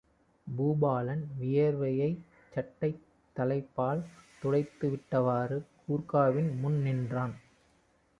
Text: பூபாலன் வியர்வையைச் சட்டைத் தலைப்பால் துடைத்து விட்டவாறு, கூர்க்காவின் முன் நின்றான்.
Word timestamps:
பூபாலன் 0.47 1.25
வியர்வையைச் 1.39 2.23
சட்டைத் 2.53 3.03
தலைப்பால் 3.35 4.01
துடைத்து 4.41 4.89
விட்டவாறு, 4.89 5.59
கூர்க்காவின் 5.83 6.59
முன் 6.59 6.79
நின்றான். 6.81 7.35